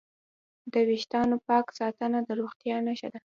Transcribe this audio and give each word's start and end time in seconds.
د 0.73 0.73
وېښتانو 0.87 1.35
پاک 1.47 1.65
ساتنه 1.79 2.19
د 2.27 2.29
روغتیا 2.39 2.75
نښه 2.85 3.07
ده. 3.13 3.19